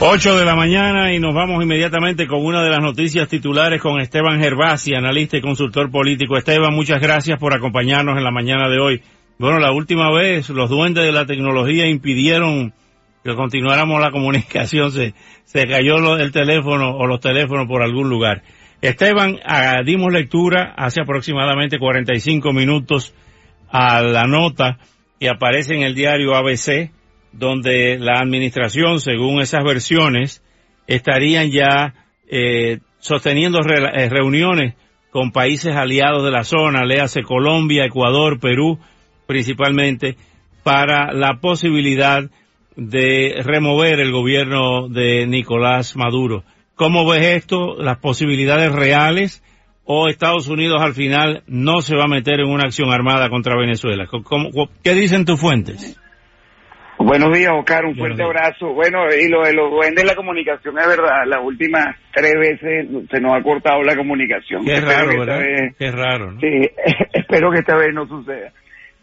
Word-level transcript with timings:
Ocho 0.00 0.36
de 0.36 0.44
la 0.44 0.56
mañana 0.56 1.14
y 1.14 1.20
nos 1.20 1.34
vamos 1.34 1.62
inmediatamente 1.62 2.26
con 2.26 2.44
una 2.44 2.62
de 2.62 2.68
las 2.68 2.80
noticias 2.80 3.28
titulares 3.28 3.80
con 3.80 4.00
Esteban 4.00 4.40
Gervasi, 4.40 4.92
analista 4.94 5.36
y 5.36 5.40
consultor 5.40 5.90
político. 5.90 6.36
Esteban, 6.36 6.74
muchas 6.74 7.00
gracias 7.00 7.38
por 7.38 7.54
acompañarnos 7.54 8.18
en 8.18 8.24
la 8.24 8.32
mañana 8.32 8.68
de 8.68 8.80
hoy. 8.80 9.02
Bueno, 9.38 9.60
la 9.60 9.72
última 9.72 10.12
vez 10.12 10.50
los 10.50 10.68
duendes 10.68 11.04
de 11.04 11.12
la 11.12 11.26
tecnología 11.26 11.86
impidieron 11.86 12.74
que 13.22 13.34
continuáramos 13.34 14.00
la 14.00 14.10
comunicación, 14.10 14.90
se, 14.90 15.14
se 15.44 15.66
cayó 15.66 16.16
el 16.16 16.32
teléfono 16.32 16.96
o 16.96 17.06
los 17.06 17.20
teléfonos 17.20 17.66
por 17.68 17.82
algún 17.82 18.08
lugar. 18.08 18.42
Esteban, 18.82 19.38
ah, 19.46 19.80
dimos 19.84 20.12
lectura 20.12 20.74
hace 20.76 21.00
aproximadamente 21.02 21.78
45 21.78 22.52
minutos 22.52 23.14
a 23.70 24.02
la 24.02 24.24
nota 24.24 24.78
que 25.18 25.28
aparece 25.28 25.74
en 25.74 25.82
el 25.82 25.94
diario 25.94 26.34
ABC 26.34 26.90
donde 27.38 27.98
la 27.98 28.20
administración, 28.20 29.00
según 29.00 29.40
esas 29.40 29.64
versiones, 29.64 30.42
estarían 30.86 31.50
ya 31.50 31.94
eh, 32.28 32.78
sosteniendo 32.98 33.60
eh, 33.60 34.08
reuniones 34.08 34.74
con 35.10 35.30
países 35.30 35.76
aliados 35.76 36.24
de 36.24 36.30
la 36.30 36.44
zona, 36.44 36.84
léase 36.84 37.22
Colombia, 37.22 37.84
Ecuador, 37.84 38.40
Perú, 38.40 38.78
principalmente, 39.26 40.16
para 40.62 41.12
la 41.12 41.38
posibilidad 41.40 42.24
de 42.76 43.36
remover 43.44 44.00
el 44.00 44.10
gobierno 44.10 44.88
de 44.88 45.26
Nicolás 45.26 45.96
Maduro. 45.96 46.42
¿Cómo 46.74 47.08
ves 47.08 47.36
esto? 47.36 47.76
¿Las 47.78 47.98
posibilidades 47.98 48.72
reales? 48.72 49.42
¿O 49.84 50.08
Estados 50.08 50.48
Unidos 50.48 50.80
al 50.82 50.94
final 50.94 51.44
no 51.46 51.82
se 51.82 51.94
va 51.94 52.04
a 52.04 52.08
meter 52.08 52.40
en 52.40 52.48
una 52.48 52.64
acción 52.64 52.90
armada 52.92 53.28
contra 53.28 53.56
Venezuela? 53.56 54.08
¿Qué 54.82 54.94
dicen 54.94 55.24
tus 55.24 55.38
fuentes? 55.38 56.00
Buenos 56.98 57.36
días, 57.36 57.52
Oscar, 57.52 57.84
un 57.84 57.96
fuerte 57.96 58.22
abrazo. 58.22 58.72
Bueno, 58.72 59.06
y 59.08 59.28
lo 59.28 59.42
de 59.42 59.52
los 59.52 59.70
duendes 59.70 60.04
de 60.04 60.10
la 60.10 60.14
comunicación 60.14 60.78
es 60.78 60.86
verdad, 60.86 61.26
las 61.26 61.40
últimas 61.42 61.96
tres 62.12 62.34
veces 62.38 62.88
se 63.10 63.20
nos 63.20 63.34
ha 63.34 63.42
cortado 63.42 63.82
la 63.82 63.96
comunicación. 63.96 64.64
Qué 64.64 64.80
raro, 64.80 65.18
¿verdad? 65.18 65.40
Qué 65.78 65.90
raro, 65.90 66.32
¿no? 66.32 66.40
Sí, 66.40 66.70
espero 67.12 67.50
que 67.50 67.60
esta 67.60 67.76
vez 67.76 67.92
no 67.92 68.06
suceda. 68.06 68.52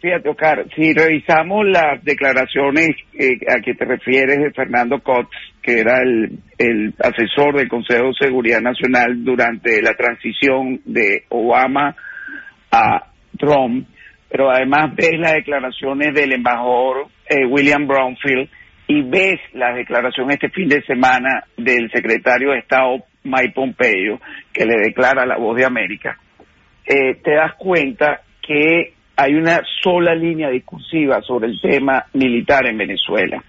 Fíjate, 0.02 0.30
Oscar, 0.30 0.66
si 0.76 0.94
revisamos 0.94 1.64
las 1.68 2.04
declaraciones 2.04 2.90
eh, 3.14 3.38
a 3.48 3.62
que 3.62 3.76
te 3.76 3.86
refieres 3.86 4.38
de 4.38 4.52
Fernando 4.52 5.00
Kotz, 5.00 5.30
que 5.62 5.80
era 5.80 6.02
el, 6.02 6.40
el 6.58 6.96
asesor 6.98 7.56
del 7.56 7.70
Consejo 7.70 8.08
de 8.08 8.14
Seguridad 8.20 8.62
Nacional 8.62 9.24
durante 9.24 9.80
la 9.80 9.94
transición 9.94 10.82
de 10.86 11.26
Obama 11.30 11.96
a 12.72 13.12
Trump, 13.38 13.88
pero 14.28 14.50
además 14.50 14.96
ves 14.96 15.20
las 15.20 15.34
declaraciones 15.34 16.16
del 16.16 16.34
embajador 16.34 17.08
eh, 17.32 17.46
William 17.46 17.88
Brownfield 17.88 18.50
y 18.88 19.04
ves 19.04 19.40
la 19.54 19.74
declaración 19.74 20.30
este 20.32 20.50
fin 20.50 20.68
de 20.68 20.82
semana 20.84 21.46
del 21.56 21.90
secretario 21.92 22.52
de 22.52 22.60
Estado 22.60 23.06
Mike 23.24 23.54
Pompeo, 23.56 24.20
que 24.52 24.66
le 24.66 24.76
declara 24.84 25.26
la 25.26 25.38
voz 25.38 25.56
de 25.56 25.66
América, 25.66 26.18
eh, 26.86 27.16
te 27.24 27.36
das 27.36 27.54
cuenta 27.58 28.22
que 28.46 28.96
hay 29.16 29.34
una 29.36 29.62
sola 29.82 30.14
línea 30.14 30.50
discursiva 30.50 31.22
sobre 31.22 31.48
el 31.48 31.62
tema 31.62 32.06
militar 32.14 32.66
en 32.66 32.78
Venezuela. 32.78 33.42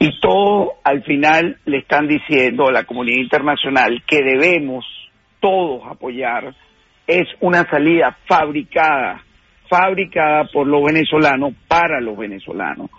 Y 0.00 0.18
todo 0.18 0.72
al 0.82 1.04
final 1.04 1.56
le 1.66 1.78
están 1.78 2.08
diciendo 2.08 2.66
a 2.66 2.72
la 2.72 2.82
comunidad 2.82 3.22
internacional 3.22 4.02
que 4.08 4.24
debemos 4.24 4.84
todos 5.38 5.82
apoyar 5.86 6.52
es 7.06 7.28
una 7.40 7.68
salida 7.70 8.16
fabricada 8.26 9.22
fabricada 9.68 10.44
por 10.52 10.66
los 10.66 10.84
venezolanos 10.84 11.54
para 11.68 12.00
los 12.00 12.16
venezolanos. 12.16 12.90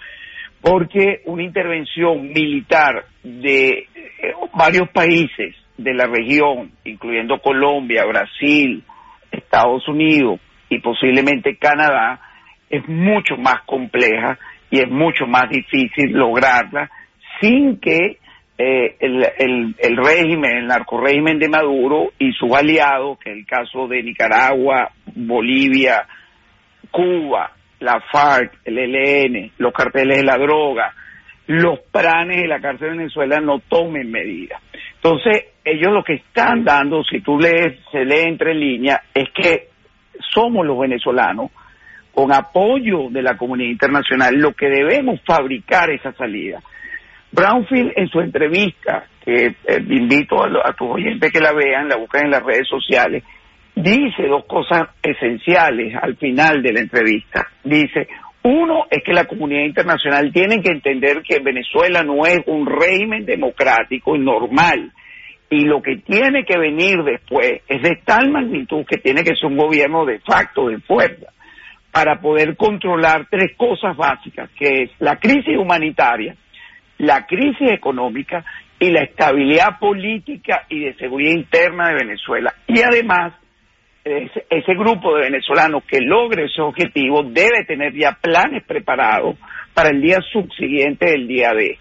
Porque 0.62 1.22
una 1.26 1.44
intervención 1.44 2.30
militar 2.30 3.06
de 3.24 3.70
eh, 3.70 4.34
varios 4.56 4.90
países 4.90 5.56
de 5.78 5.94
la 5.94 6.08
región, 6.08 6.72
incluyendo 6.84 7.40
Colombia, 7.40 8.06
Brasil, 8.06 8.84
Estados 9.32 9.88
Unidos 9.88 10.40
y 10.70 10.80
posiblemente 10.80 11.58
Canadá, 11.58 12.20
es 12.70 12.88
mucho 12.88 13.38
más 13.38 13.62
compleja 13.66 14.40
y 14.72 14.80
es 14.80 14.90
mucho 14.90 15.28
más 15.28 15.50
difícil 15.50 16.12
lograrla 16.12 16.90
sin 17.40 17.80
que 17.80 18.18
eh, 18.58 18.96
el, 19.00 19.76
el, 19.78 19.98
régimen, 19.98 20.58
el 20.58 20.68
narcorégimen 20.68 21.40
de 21.40 21.50
Maduro 21.50 22.14
y 22.18 22.32
sus 22.32 22.54
aliados, 22.54 23.20
que 23.20 23.32
es 23.32 23.38
el 23.38 23.46
caso 23.46 23.88
de 23.88 24.02
Nicaragua, 24.02 24.92
Bolivia, 25.14 26.08
Cuba, 26.96 27.52
la 27.82 28.00
FARC, 28.00 28.54
el 28.64 28.78
ELN, 28.78 29.52
los 29.58 29.74
carteles 29.74 30.20
de 30.20 30.24
la 30.24 30.38
droga, 30.38 30.94
los 31.48 31.80
planes 31.92 32.38
de 32.38 32.48
la 32.48 32.62
cárcel 32.62 32.92
de 32.92 32.98
Venezuela 33.00 33.42
no 33.42 33.60
tomen 33.60 34.10
medidas. 34.10 34.62
Entonces, 34.96 35.48
ellos 35.66 35.92
lo 35.92 36.06
que 36.06 36.14
están 36.14 36.64
dando, 36.64 37.04
si 37.04 37.20
tú 37.20 37.38
lees, 37.38 37.78
se 37.92 38.06
lee 38.06 38.30
entre 38.30 38.56
líneas, 38.56 39.02
es 39.14 39.30
que 39.32 39.68
somos 40.34 40.66
los 40.66 40.80
venezolanos, 40.80 41.52
con 42.14 42.32
apoyo 42.32 43.10
de 43.10 43.22
la 43.22 43.36
comunidad 43.36 43.72
internacional, 43.72 44.34
lo 44.36 44.54
que 44.54 44.68
debemos 44.68 45.20
fabricar 45.26 45.90
esa 45.90 46.14
salida. 46.14 46.62
Brownfield 47.34 47.92
en 47.98 48.08
su 48.08 48.22
entrevista, 48.22 49.06
que 49.22 49.48
eh, 49.48 49.86
invito 49.90 50.42
a, 50.42 50.70
a 50.70 50.72
tus 50.72 50.92
oyentes 50.92 51.30
que 51.30 51.42
la 51.42 51.52
vean, 51.52 51.90
la 51.90 51.98
buscan 51.98 52.24
en 52.24 52.32
las 52.32 52.44
redes 52.44 52.70
sociales, 52.70 53.22
dice 53.76 54.28
dos 54.28 54.46
cosas 54.46 54.90
esenciales 55.04 55.94
al 56.02 56.16
final 56.18 56.64
de 56.64 56.74
la 56.74 56.80
entrevista. 56.80 57.48
Dice, 57.64 58.08
uno 58.44 58.86
es 58.90 59.04
que 59.04 59.14
la 59.14 59.26
comunidad 59.26 59.66
internacional 59.66 60.32
tiene 60.32 60.62
que 60.62 60.72
entender 60.72 61.22
que 61.24 61.40
Venezuela 61.40 62.04
no 62.04 62.26
es 62.26 62.40
un 62.46 62.66
régimen 62.66 63.26
democrático 63.26 64.16
y 64.16 64.20
normal. 64.20 64.92
Y 65.50 65.62
lo 65.62 65.82
que 65.82 65.98
tiene 65.98 66.44
que 66.46 66.58
venir 66.58 67.04
después 67.04 67.62
es 67.68 67.82
de 67.82 68.00
tal 68.04 68.32
magnitud 68.32 68.86
que 68.86 68.98
tiene 68.98 69.24
que 69.24 69.36
ser 69.36 69.46
un 69.46 69.58
gobierno 69.58 70.06
de 70.06 70.20
facto, 70.20 70.68
de 70.70 70.80
fuerza, 70.80 71.28
para 71.92 72.20
poder 72.20 72.56
controlar 72.56 73.28
tres 73.30 73.56
cosas 73.56 73.96
básicas, 73.96 74.50
que 74.58 74.84
es 74.84 74.92
la 75.00 75.18
crisis 75.18 75.58
humanitaria, 75.58 76.36
la 76.98 77.26
crisis 77.26 77.72
económica 77.72 78.44
y 78.80 78.92
la 78.92 79.04
estabilidad 79.04 79.80
política 79.80 80.66
y 80.70 80.82
de 80.82 80.94
seguridad 80.96 81.32
interna 81.32 81.90
de 81.90 82.06
Venezuela. 82.06 82.54
Y 82.68 82.82
además, 82.82 83.34
ese, 84.06 84.74
grupo 84.76 85.16
de 85.16 85.24
venezolanos 85.24 85.84
que 85.86 86.00
logre 86.00 86.46
ese 86.46 86.62
objetivo 86.62 87.24
debe 87.24 87.66
tener 87.66 87.94
ya 87.94 88.18
planes 88.22 88.64
preparados 88.64 89.36
para 89.74 89.90
el 89.90 90.00
día 90.00 90.20
subsiguiente 90.32 91.08
del 91.08 91.28
día 91.28 91.54
D. 91.54 91.78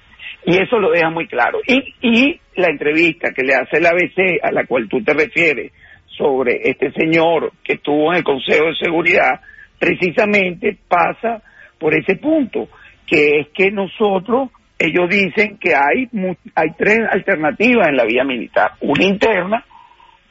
Y 0.47 0.57
eso 0.57 0.79
lo 0.79 0.91
deja 0.91 1.11
muy 1.11 1.27
claro. 1.27 1.61
Y, 1.67 1.95
y 2.01 2.41
la 2.57 2.69
entrevista 2.69 3.33
que 3.33 3.43
le 3.43 3.55
hace 3.55 3.77
el 3.77 3.87
ABC, 3.87 4.43
a 4.43 4.53
la 4.53 4.65
cual 4.65 4.89
tú 4.89 5.03
te 5.03 5.13
refieres, 5.13 5.73
sobre 6.17 6.61
este 6.65 6.93
señor 6.93 7.53
que 7.63 7.75
estuvo 7.75 8.11
en 8.11 8.19
el 8.19 8.25
Consejo 8.25 8.67
de 8.67 8.77
Seguridad, 8.77 9.41
precisamente 9.79 10.77
pasa 10.89 11.43
por 11.79 11.95
ese 11.95 12.17
punto, 12.17 12.69
que 13.07 13.41
es 13.41 13.49
que 13.49 13.71
nosotros, 13.71 14.51
ellos 14.79 15.09
dicen 15.11 15.59
que 15.59 15.75
hay, 15.75 16.09
hay 16.55 16.69
tres 16.79 17.01
alternativas 17.11 17.89
en 17.89 17.97
la 17.97 18.05
vía 18.05 18.25
militar. 18.25 18.73
Una 18.81 19.05
interna, 19.05 19.65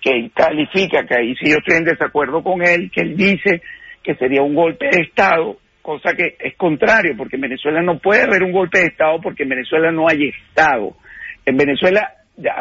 que 0.04 0.30
califica, 0.36 1.06
que 1.06 1.16
ahí 1.16 1.36
sí 1.36 1.50
yo 1.50 1.58
estoy 1.58 1.78
en 1.78 1.86
desacuerdo 1.86 2.44
con 2.44 2.62
él, 2.62 2.92
que 2.92 3.02
él 3.02 3.16
dice 3.16 3.62
que 4.04 4.16
sería 4.16 4.42
un 4.42 4.54
golpe 4.54 4.88
de 4.92 5.02
Estado, 5.02 5.58
cosa 5.82 6.14
que 6.14 6.36
es 6.40 6.56
contrario, 6.58 7.16
porque 7.18 7.38
en 7.38 7.44
Venezuela 7.44 7.82
no 7.82 8.00
puede 8.00 8.24
haber 8.24 8.44
un 8.44 8.52
golpe 8.52 8.80
de 8.80 8.88
Estado 8.88 9.22
porque 9.22 9.44
en 9.44 9.50
Venezuela 9.50 9.92
no 9.92 10.10
hay 10.10 10.28
Estado. 10.28 10.98
En 11.46 11.56
Venezuela, 11.56 12.06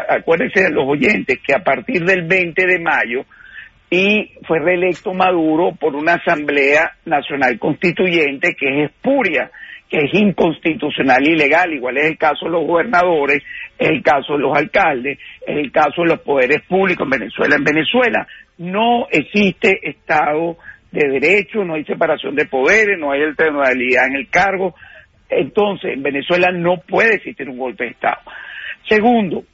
acuérdense 0.08 0.62
de 0.62 0.70
los 0.70 0.86
oyentes, 0.86 1.40
que 1.44 1.52
a 1.52 1.64
partir 1.64 2.04
del 2.04 2.22
20 2.28 2.64
de 2.64 2.78
mayo 2.78 3.24
y 3.90 4.30
fue 4.46 4.60
reelecto 4.60 5.12
Maduro 5.12 5.74
por 5.78 5.96
una 5.96 6.14
Asamblea 6.14 6.92
Nacional 7.04 7.58
Constituyente 7.58 8.54
que 8.58 8.66
es 8.66 8.90
espuria 8.90 9.50
que 9.92 9.98
es 9.98 10.14
inconstitucional 10.14 11.22
y 11.28 11.32
ilegal, 11.32 11.70
igual 11.70 11.98
es 11.98 12.06
el 12.06 12.16
caso 12.16 12.46
de 12.46 12.52
los 12.52 12.66
gobernadores, 12.66 13.42
es 13.78 13.90
el 13.90 14.02
caso 14.02 14.32
de 14.32 14.38
los 14.38 14.56
alcaldes, 14.56 15.18
es 15.46 15.56
el 15.58 15.70
caso 15.70 16.00
de 16.00 16.08
los 16.08 16.20
poderes 16.20 16.62
públicos 16.62 17.04
en 17.04 17.10
Venezuela. 17.10 17.56
En 17.56 17.64
Venezuela 17.64 18.26
no 18.56 19.06
existe 19.10 19.80
Estado 19.82 20.56
de 20.90 21.08
Derecho, 21.08 21.62
no 21.62 21.74
hay 21.74 21.84
separación 21.84 22.34
de 22.34 22.46
poderes, 22.46 22.98
no 22.98 23.12
hay 23.12 23.22
alternativa 23.22 24.06
en 24.06 24.16
el 24.16 24.30
cargo. 24.30 24.74
Entonces, 25.28 25.92
en 25.92 26.02
Venezuela 26.02 26.50
no 26.50 26.78
puede 26.78 27.16
existir 27.16 27.46
un 27.50 27.58
golpe 27.58 27.84
de 27.84 27.90
Estado. 27.90 28.22
Segundo, 28.88 29.44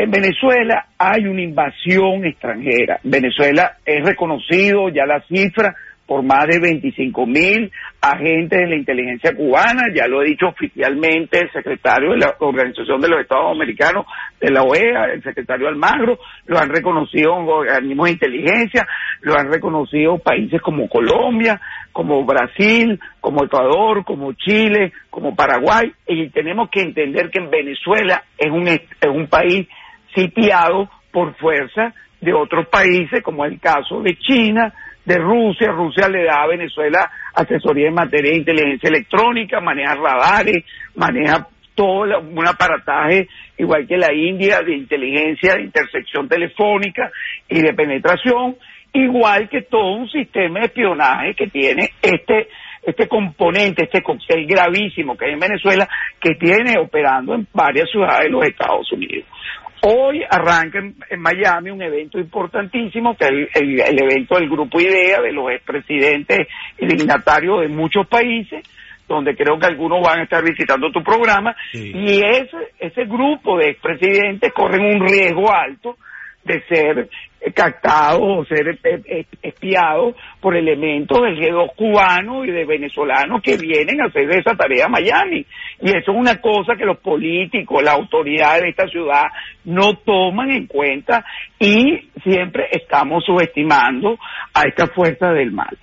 En 0.00 0.12
Venezuela 0.12 0.86
hay 0.96 1.26
una 1.26 1.42
invasión 1.42 2.24
extranjera. 2.24 3.00
Venezuela 3.02 3.78
es 3.84 4.06
reconocido 4.06 4.90
ya 4.90 5.04
la 5.06 5.20
cifra 5.22 5.74
por 6.08 6.22
más 6.22 6.46
de 6.46 6.58
25 6.58 7.26
mil 7.26 7.70
agentes 8.00 8.58
de 8.58 8.66
la 8.66 8.76
inteligencia 8.76 9.36
cubana, 9.36 9.92
ya 9.94 10.08
lo 10.08 10.20
ha 10.20 10.24
dicho 10.24 10.46
oficialmente 10.46 11.38
el 11.38 11.52
secretario 11.52 12.12
de 12.12 12.16
la 12.16 12.34
Organización 12.38 12.98
de 13.02 13.08
los 13.08 13.20
Estados 13.20 13.52
Americanos 13.54 14.06
de 14.40 14.50
la 14.50 14.62
OEA, 14.62 15.12
el 15.12 15.22
secretario 15.22 15.68
Almagro, 15.68 16.18
lo 16.46 16.58
han 16.58 16.70
reconocido 16.70 17.34
organismos 17.34 18.06
de 18.06 18.12
inteligencia, 18.12 18.88
lo 19.20 19.38
han 19.38 19.52
reconocido 19.52 20.18
países 20.18 20.62
como 20.62 20.88
Colombia, 20.88 21.60
como 21.92 22.24
Brasil, 22.24 22.98
como 23.20 23.44
Ecuador, 23.44 24.02
como 24.02 24.32
Chile, 24.32 24.94
como 25.10 25.36
Paraguay, 25.36 25.92
y 26.06 26.30
tenemos 26.30 26.70
que 26.70 26.80
entender 26.80 27.28
que 27.30 27.40
en 27.40 27.50
Venezuela 27.50 28.22
es 28.38 28.50
un, 28.50 28.66
es 28.66 28.80
un 29.06 29.26
país 29.26 29.68
sitiado 30.14 30.88
por 31.12 31.34
fuerza 31.34 31.92
de 32.22 32.32
otros 32.32 32.66
países, 32.68 33.22
como 33.22 33.44
el 33.44 33.60
caso 33.60 34.00
de 34.00 34.16
China, 34.16 34.72
de 35.08 35.16
Rusia. 35.16 35.72
Rusia 35.72 36.06
le 36.08 36.24
da 36.24 36.42
a 36.42 36.46
Venezuela 36.46 37.10
asesoría 37.34 37.88
en 37.88 37.94
materia 37.94 38.30
de 38.30 38.38
inteligencia 38.38 38.88
electrónica, 38.88 39.58
maneja 39.60 39.94
radares, 39.94 40.64
maneja 40.94 41.48
todo 41.74 42.20
un 42.20 42.46
aparataje, 42.46 43.26
igual 43.56 43.86
que 43.86 43.96
la 43.96 44.12
India, 44.12 44.60
de 44.60 44.76
inteligencia, 44.76 45.54
de 45.54 45.62
intersección 45.62 46.28
telefónica 46.28 47.10
y 47.48 47.62
de 47.62 47.72
penetración, 47.72 48.56
igual 48.92 49.48
que 49.48 49.62
todo 49.62 49.96
un 49.96 50.10
sistema 50.10 50.60
de 50.60 50.66
espionaje 50.66 51.34
que 51.34 51.46
tiene 51.46 51.90
este 52.02 52.48
este 52.80 53.06
componente, 53.06 53.84
este 53.84 54.02
cóctel 54.02 54.46
gravísimo 54.46 55.16
que 55.16 55.26
hay 55.26 55.32
en 55.32 55.40
Venezuela, 55.40 55.86
que 56.20 56.36
tiene 56.36 56.78
operando 56.80 57.34
en 57.34 57.46
varias 57.52 57.90
ciudades 57.90 58.24
de 58.24 58.30
los 58.30 58.46
Estados 58.46 58.90
Unidos. 58.92 59.26
Hoy 59.82 60.22
arranca 60.28 60.78
en, 60.78 61.20
Miami 61.20 61.70
un 61.70 61.82
evento 61.82 62.18
importantísimo, 62.18 63.16
que 63.16 63.26
es 63.26 63.48
el, 63.54 64.02
evento 64.02 64.36
del 64.36 64.48
Grupo 64.48 64.80
IDEA, 64.80 65.20
de 65.20 65.32
los 65.32 65.50
expresidentes 65.52 66.48
y 66.78 66.86
dignatarios 66.86 67.60
de 67.60 67.68
muchos 67.68 68.06
países, 68.08 68.64
donde 69.06 69.36
creo 69.36 69.58
que 69.58 69.66
algunos 69.66 70.02
van 70.02 70.20
a 70.20 70.22
estar 70.24 70.42
visitando 70.42 70.90
tu 70.90 71.02
programa, 71.02 71.54
y 71.72 72.20
ese, 72.22 72.72
ese 72.78 73.04
grupo 73.04 73.56
de 73.56 73.70
expresidentes 73.70 74.52
corren 74.52 74.84
un 74.84 75.08
riesgo 75.08 75.52
alto 75.52 75.96
de 76.44 76.60
ser 76.62 77.08
captado 77.54 78.20
o 78.22 78.44
ser 78.44 78.68
eh, 78.68 79.02
eh, 79.04 79.24
espiado 79.42 80.14
por 80.40 80.56
elementos 80.56 81.20
del 81.20 81.38
G2 81.38 81.74
cubano 81.76 82.44
y 82.44 82.50
de 82.50 82.64
venezolanos 82.64 83.42
que 83.42 83.56
vienen 83.56 84.00
a 84.00 84.06
hacer 84.06 84.30
esa 84.30 84.56
tarea 84.56 84.86
a 84.86 84.88
Miami. 84.88 85.44
Y 85.80 85.88
eso 85.90 86.12
es 86.12 86.16
una 86.16 86.40
cosa 86.40 86.76
que 86.76 86.84
los 86.84 86.98
políticos, 86.98 87.82
las 87.82 87.94
autoridades 87.94 88.62
de 88.62 88.70
esta 88.70 88.88
ciudad 88.88 89.24
no 89.64 89.94
toman 89.98 90.50
en 90.50 90.66
cuenta 90.66 91.24
y 91.58 92.10
siempre 92.22 92.68
estamos 92.72 93.24
subestimando 93.24 94.18
a 94.54 94.62
esta 94.62 94.86
fuerza 94.88 95.32
del 95.32 95.52
mal. 95.52 95.76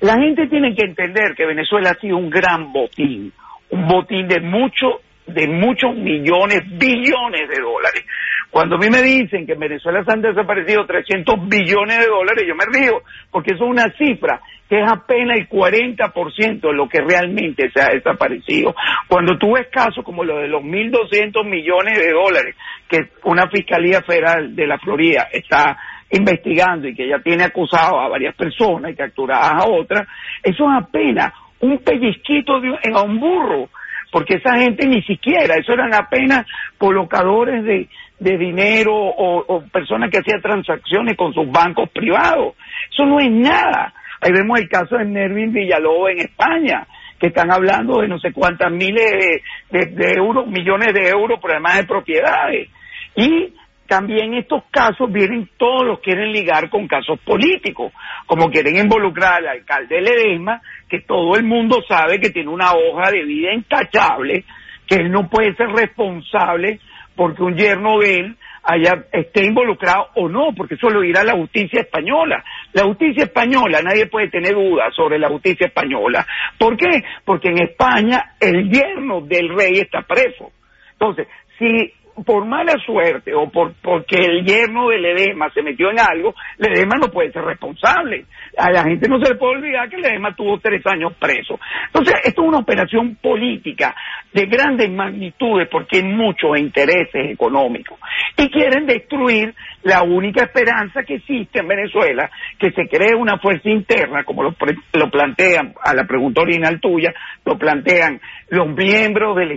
La 0.00 0.14
gente 0.14 0.46
tiene 0.48 0.74
que 0.74 0.86
entender 0.86 1.34
que 1.36 1.46
Venezuela 1.46 1.90
ha 1.90 2.00
sido 2.00 2.16
un 2.16 2.30
gran 2.30 2.72
botín, 2.72 3.32
un 3.70 3.86
botín 3.86 4.28
de 4.28 4.40
muchos 4.40 4.94
de 5.26 5.46
muchos 5.46 5.94
millones, 5.94 6.60
billones 6.78 7.48
de 7.48 7.60
dólares. 7.60 8.04
Cuando 8.50 8.76
a 8.76 8.78
mí 8.78 8.90
me 8.90 9.02
dicen 9.02 9.46
que 9.46 9.52
en 9.52 9.60
Venezuela 9.60 10.02
se 10.04 10.12
han 10.12 10.22
desaparecido 10.22 10.84
300 10.84 11.48
billones 11.48 11.98
de 12.00 12.06
dólares, 12.06 12.44
yo 12.46 12.54
me 12.56 12.64
río, 12.66 13.02
porque 13.30 13.54
eso 13.54 13.64
es 13.64 13.70
una 13.70 13.92
cifra 13.96 14.40
que 14.68 14.80
es 14.80 14.88
apenas 14.88 15.38
el 15.38 15.48
40% 15.48 16.60
de 16.60 16.72
lo 16.72 16.88
que 16.88 17.00
realmente 17.00 17.70
se 17.74 17.82
ha 17.82 17.88
desaparecido. 17.88 18.74
Cuando 19.08 19.36
tú 19.36 19.54
ves 19.54 19.66
casos 19.68 20.04
como 20.04 20.22
lo 20.22 20.38
de 20.38 20.48
los 20.48 20.62
1.200 20.62 21.44
millones 21.44 21.98
de 21.98 22.12
dólares 22.12 22.56
que 22.88 23.10
una 23.24 23.48
Fiscalía 23.48 24.02
Federal 24.02 24.54
de 24.54 24.66
la 24.66 24.78
Florida 24.78 25.28
está 25.32 25.76
investigando 26.10 26.88
y 26.88 26.94
que 26.94 27.08
ya 27.08 27.18
tiene 27.20 27.44
acusado 27.44 28.00
a 28.00 28.08
varias 28.08 28.34
personas 28.34 28.92
y 28.92 28.96
capturadas 28.96 29.64
a 29.64 29.68
otras, 29.68 30.08
eso 30.42 30.64
es 30.64 30.84
apenas 30.84 31.32
un 31.60 31.78
pellizquito 31.78 32.60
de, 32.60 32.68
en 32.82 32.96
un 32.96 33.20
burro 33.20 33.68
porque 34.10 34.36
esa 34.36 34.58
gente 34.58 34.86
ni 34.86 35.02
siquiera, 35.02 35.54
eso 35.56 35.72
eran 35.72 35.94
apenas 35.94 36.46
colocadores 36.78 37.64
de, 37.64 37.88
de 38.20 38.36
dinero 38.36 38.92
o, 38.94 39.64
personas 39.72 40.10
que 40.10 40.18
hacían 40.18 40.42
transacciones 40.42 41.16
con 41.16 41.32
sus 41.32 41.50
bancos 41.50 41.88
privados. 41.90 42.54
Eso 42.92 43.06
no 43.06 43.18
es 43.18 43.30
nada. 43.30 43.94
Ahí 44.20 44.30
vemos 44.32 44.60
el 44.60 44.68
caso 44.68 44.96
de 44.96 45.06
Nervin 45.06 45.52
Villalobos 45.52 46.10
en 46.10 46.20
España, 46.20 46.86
que 47.18 47.28
están 47.28 47.50
hablando 47.50 48.00
de 48.00 48.08
no 48.08 48.18
sé 48.18 48.32
cuántas 48.32 48.70
miles 48.70 49.42
de, 49.70 50.12
euros, 50.16 50.46
millones 50.46 50.92
de 50.92 51.08
euros 51.08 51.40
por 51.40 51.52
además 51.52 51.78
de 51.78 51.84
propiedades. 51.84 52.68
Y 53.16 53.54
también 53.90 54.34
estos 54.34 54.62
casos 54.70 55.10
vienen, 55.10 55.50
todos 55.56 55.84
los 55.84 55.98
quieren 55.98 56.30
ligar 56.30 56.70
con 56.70 56.86
casos 56.86 57.18
políticos, 57.26 57.92
como 58.24 58.48
quieren 58.48 58.76
involucrar 58.76 59.38
al 59.38 59.48
alcalde 59.48 59.96
de 59.96 60.02
Ledesma, 60.02 60.62
que 60.88 61.00
todo 61.00 61.34
el 61.34 61.42
mundo 61.42 61.82
sabe 61.88 62.20
que 62.20 62.30
tiene 62.30 62.50
una 62.50 62.70
hoja 62.72 63.10
de 63.10 63.24
vida 63.24 63.52
intachable, 63.52 64.44
que 64.86 64.94
él 64.94 65.10
no 65.10 65.28
puede 65.28 65.56
ser 65.56 65.70
responsable 65.70 66.78
porque 67.16 67.42
un 67.42 67.56
yerno 67.56 67.98
de 67.98 68.18
él 68.18 68.36
haya, 68.62 69.06
esté 69.10 69.44
involucrado 69.44 70.06
o 70.14 70.28
no, 70.28 70.54
porque 70.56 70.74
eso 70.74 70.88
lo 70.88 71.00
dirá 71.00 71.24
la 71.24 71.34
justicia 71.34 71.80
española. 71.80 72.44
La 72.72 72.84
justicia 72.84 73.24
española, 73.24 73.82
nadie 73.82 74.06
puede 74.06 74.30
tener 74.30 74.54
dudas 74.54 74.94
sobre 74.94 75.18
la 75.18 75.30
justicia 75.30 75.66
española. 75.66 76.24
¿Por 76.56 76.76
qué? 76.76 77.02
Porque 77.24 77.48
en 77.48 77.60
España 77.60 78.36
el 78.38 78.70
yerno 78.70 79.22
del 79.22 79.48
rey 79.48 79.80
está 79.80 80.02
preso. 80.02 80.52
Entonces, 80.92 81.26
si 81.58 81.92
por 82.24 82.44
mala 82.44 82.74
suerte 82.84 83.34
o 83.34 83.48
por 83.50 83.72
porque 83.82 84.16
el 84.16 84.44
yerno 84.44 84.88
de 84.88 84.98
Ledema 84.98 85.50
se 85.50 85.62
metió 85.62 85.90
en 85.90 86.00
algo, 86.00 86.34
Ledema 86.58 86.96
no 87.00 87.08
puede 87.08 87.32
ser 87.32 87.42
responsable. 87.42 88.26
A 88.56 88.70
la 88.70 88.84
gente 88.84 89.08
no 89.08 89.18
se 89.20 89.32
le 89.32 89.38
puede 89.38 89.58
olvidar 89.58 89.88
que 89.88 89.98
Ledema 89.98 90.34
tuvo 90.34 90.58
tres 90.58 90.84
años 90.86 91.14
preso. 91.18 91.58
Entonces, 91.86 92.14
esto 92.24 92.42
es 92.42 92.48
una 92.48 92.58
operación 92.58 93.16
política 93.16 93.94
de 94.32 94.46
grandes 94.46 94.90
magnitudes 94.90 95.68
porque 95.70 95.98
hay 95.98 96.04
muchos 96.04 96.58
intereses 96.58 97.30
económicos. 97.30 97.98
Y 98.36 98.48
quieren 98.50 98.86
destruir 98.86 99.54
la 99.82 100.02
única 100.02 100.44
esperanza 100.44 101.02
que 101.02 101.14
existe 101.14 101.60
en 101.60 101.68
Venezuela, 101.68 102.30
que 102.58 102.70
se 102.72 102.88
cree 102.88 103.14
una 103.14 103.38
fuerza 103.38 103.68
interna, 103.68 104.24
como 104.24 104.42
lo, 104.42 104.54
lo 104.92 105.10
plantean, 105.10 105.74
a 105.82 105.94
la 105.94 106.04
pregunta 106.04 106.42
original 106.42 106.80
tuya, 106.80 107.12
lo 107.44 107.58
plantean 107.58 108.20
los 108.48 108.68
miembros 108.68 109.36
del 109.36 109.52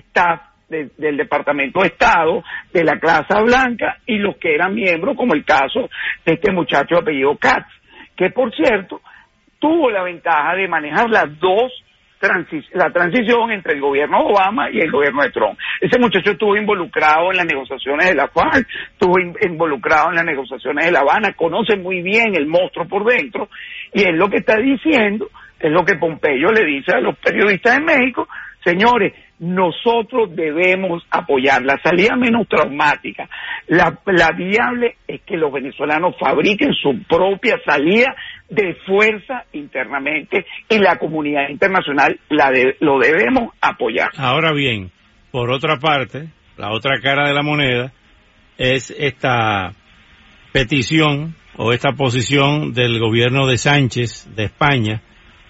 Estado 0.73 0.93
del 0.97 1.17
Departamento 1.17 1.81
de 1.81 1.87
Estado, 1.87 2.43
de 2.73 2.83
la 2.83 2.99
clase 2.99 3.41
blanca 3.43 3.97
y 4.05 4.17
los 4.17 4.37
que 4.37 4.53
eran 4.53 4.73
miembros, 4.73 5.15
como 5.15 5.33
el 5.33 5.45
caso 5.45 5.89
de 6.25 6.33
este 6.33 6.51
muchacho 6.51 6.97
apellido 6.97 7.35
Katz, 7.37 7.67
que 8.15 8.29
por 8.29 8.53
cierto 8.55 9.01
tuvo 9.59 9.89
la 9.89 10.03
ventaja 10.03 10.55
de 10.55 10.67
manejar 10.67 11.09
las 11.09 11.39
dos 11.39 11.71
la 12.73 12.89
transición 12.91 13.51
entre 13.51 13.73
el 13.73 13.81
gobierno 13.81 14.19
de 14.19 14.31
Obama 14.31 14.69
y 14.71 14.79
el 14.79 14.91
gobierno 14.91 15.23
de 15.23 15.31
Trump. 15.31 15.57
Ese 15.81 15.99
muchacho 15.99 16.31
estuvo 16.31 16.55
involucrado 16.55 17.31
en 17.31 17.37
las 17.37 17.45
negociaciones 17.45 18.07
de 18.07 18.15
la 18.15 18.27
FARC, 18.29 18.67
estuvo 18.93 19.19
involucrado 19.19 20.09
en 20.09 20.15
las 20.15 20.25
negociaciones 20.25 20.85
de 20.85 20.91
La 20.91 21.01
Habana, 21.01 21.33
conoce 21.33 21.75
muy 21.75 22.01
bien 22.01 22.35
el 22.35 22.47
monstruo 22.47 22.87
por 22.87 23.03
dentro, 23.03 23.49
y 23.93 24.03
es 24.03 24.13
lo 24.13 24.29
que 24.29 24.37
está 24.37 24.57
diciendo, 24.57 25.29
es 25.59 25.71
lo 25.71 25.83
que 25.83 25.95
Pompeyo 25.95 26.51
le 26.51 26.65
dice 26.65 26.95
a 26.95 27.01
los 27.01 27.17
periodistas 27.17 27.77
de 27.77 27.83
México, 27.83 28.27
señores, 28.63 29.13
nosotros 29.43 30.33
debemos 30.33 31.03
apoyar 31.11 31.63
la 31.63 31.77
salida 31.83 32.15
menos 32.15 32.47
traumática. 32.47 33.27
La, 33.67 33.99
viable 34.37 34.95
es 35.05 35.21
que 35.23 35.35
los 35.35 35.51
venezolanos 35.51 36.15
fabriquen 36.17 36.73
su 36.73 37.03
propia 37.03 37.59
salida 37.65 38.15
de 38.49 38.75
fuerza 38.85 39.43
internamente 39.51 40.45
y 40.69 40.79
la 40.79 40.97
comunidad 40.97 41.49
internacional 41.49 42.17
la 42.29 42.51
lo 42.79 42.99
debemos 42.99 43.53
apoyar. 43.59 44.11
Ahora 44.17 44.53
bien, 44.53 44.91
por 45.31 45.51
otra 45.51 45.77
parte, 45.77 46.29
la 46.55 46.71
otra 46.71 47.01
cara 47.01 47.27
de 47.27 47.33
la 47.33 47.43
moneda 47.43 47.91
es 48.57 48.91
esta 48.97 49.73
petición 50.53 51.35
o 51.57 51.73
esta 51.73 51.91
posición 51.91 52.71
del 52.71 52.97
gobierno 52.97 53.45
de 53.45 53.57
Sánchez 53.57 54.33
de 54.35 54.45
España 54.45 55.01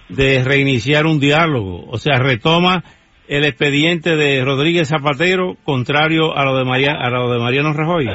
de 0.09 0.43
reiniciar 0.43 1.05
un 1.05 1.19
diálogo, 1.19 1.85
o 1.87 1.97
sea, 1.99 2.17
retoma 2.17 2.83
el 3.27 3.45
expediente 3.45 4.15
de 4.15 4.43
Rodríguez 4.43 4.89
Zapatero 4.89 5.55
contrario 5.63 6.35
a 6.37 6.43
lo 6.45 6.57
de, 6.57 6.65
María, 6.65 6.93
a 6.93 7.09
lo 7.09 7.31
de 7.31 7.39
Mariano 7.39 7.73
Rajoy? 7.73 8.09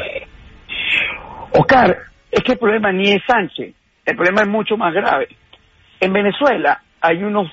Oscar, 1.52 1.96
es 2.30 2.42
que 2.42 2.52
el 2.52 2.58
problema 2.58 2.92
ni 2.92 3.10
es 3.10 3.22
Sánchez, 3.26 3.74
el 4.04 4.16
problema 4.16 4.42
es 4.42 4.48
mucho 4.48 4.76
más 4.76 4.92
grave. 4.92 5.28
En 6.00 6.12
Venezuela 6.12 6.82
hay 7.00 7.22
unos 7.22 7.50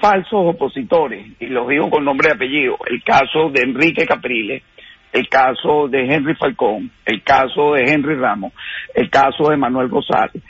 falsos 0.00 0.54
opositores, 0.54 1.26
y 1.38 1.46
los 1.46 1.68
digo 1.68 1.88
con 1.90 2.04
nombre 2.04 2.28
y 2.30 2.34
apellido, 2.34 2.76
el 2.86 3.02
caso 3.02 3.50
de 3.50 3.62
Enrique 3.62 4.04
Capriles, 4.06 4.62
el 5.12 5.28
caso 5.28 5.88
de 5.88 6.12
Henry 6.12 6.34
Falcón, 6.34 6.90
el 7.04 7.22
caso 7.22 7.74
de 7.74 7.84
Henry 7.90 8.16
Ramos, 8.16 8.52
el 8.94 9.08
caso 9.08 9.48
de 9.48 9.56
Manuel 9.56 9.88
González, 9.88 10.42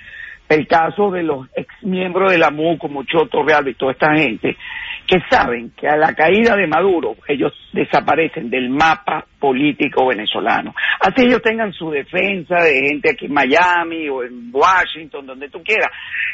el 0.49 0.67
caso 0.67 1.11
de 1.11 1.23
los 1.23 1.47
ex 1.55 1.69
miembros 1.83 2.33
de 2.33 2.39
la 2.39 2.51
MU 2.51 2.79
como 2.79 3.05
Choto 3.05 3.43
Real 3.45 3.69
y 3.69 3.75
toda 3.75 3.93
esta 3.93 4.15
gente, 4.17 4.57
que 5.07 5.19
saben 5.31 5.71
que 5.77 5.89
a 5.89 5.97
la 5.97 6.15
caída 6.15 6.57
de 6.57 6.67
Maduro 6.67 7.17
ellos 7.29 7.53
desaparecen 7.73 8.51
del 8.51 8.71
mapa 8.71 9.25
político 9.39 10.07
venezolano. 10.09 10.75
Así 11.01 11.27
ellos 11.27 11.43
tengan 11.43 11.73
su 11.73 11.91
defensa 11.91 12.57
de 12.57 12.89
gente 12.89 13.11
aquí 13.11 13.27
en 13.27 13.33
Miami 13.33 14.09
o 14.09 14.25
en 14.25 14.51
Washington, 14.53 15.27
donde 15.27 15.49
tú 15.49 15.63
quieras. 15.63 15.91